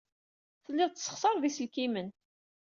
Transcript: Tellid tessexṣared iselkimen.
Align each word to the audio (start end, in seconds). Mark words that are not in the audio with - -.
Tellid 0.65 0.91
tessexṣared 0.93 1.43
iselkimen. 1.49 2.07